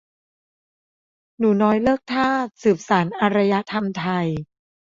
[1.39, 4.27] "หนูน้อยเลิกทาส สืบสานอารยธรรมไทย"